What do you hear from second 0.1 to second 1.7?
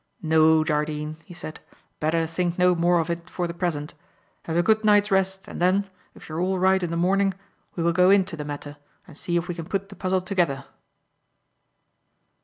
"No, Jardine," he said.